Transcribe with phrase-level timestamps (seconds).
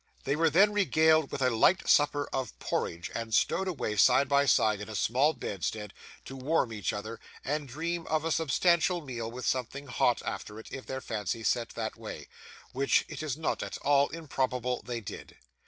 [0.23, 4.47] They were then regaled with a light supper of porridge, and stowed away, side by
[4.47, 5.93] side, in a small bedstead,
[6.25, 10.69] to warm each other, and dream of a substantial meal with something hot after it,
[10.71, 12.27] if their fancies set that way:
[12.71, 15.35] which it is not at all improbable they did.